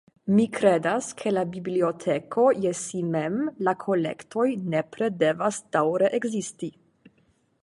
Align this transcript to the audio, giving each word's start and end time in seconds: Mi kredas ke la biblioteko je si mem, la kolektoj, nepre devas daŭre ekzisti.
Mi 0.35 0.43
kredas 0.53 1.09
ke 1.19 1.33
la 1.33 1.43
biblioteko 1.57 2.47
je 2.65 2.73
si 2.81 3.03
mem, 3.17 3.37
la 3.69 3.77
kolektoj, 3.87 4.49
nepre 4.75 5.15
devas 5.23 5.65
daŭre 5.79 6.15
ekzisti. 6.23 6.77